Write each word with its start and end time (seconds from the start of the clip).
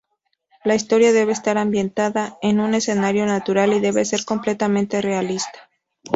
La 0.63 0.73
historia 0.73 1.13
debe 1.13 1.31
estar 1.31 1.59
ambientada 1.59 2.39
en 2.41 2.59
un 2.59 2.73
escenario 2.73 3.27
natural 3.27 3.71
y 3.73 3.79
debe 3.79 4.03
ser 4.03 4.25
completamente 4.25 4.99
realista. 4.99 5.69